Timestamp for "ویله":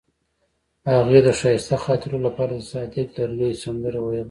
4.01-4.19